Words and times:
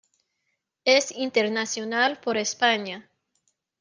Es 0.83 1.11
internacional 1.11 2.19
por 2.21 2.35
España. 2.37 3.07